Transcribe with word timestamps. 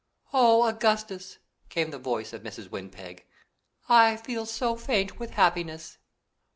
"Oh, 0.33 0.63
Augustus," 0.63 1.37
came 1.69 1.91
the 1.91 1.99
voice 1.99 2.33
of 2.33 2.41
Mrs. 2.41 2.71
Windpeg, 2.71 3.23
"I 3.87 4.15
feel 4.17 4.47
so 4.47 4.75
faint 4.75 5.19
with 5.19 5.35
happiness!" 5.35 5.99